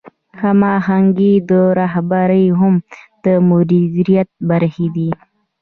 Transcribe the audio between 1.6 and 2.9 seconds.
رهبري هم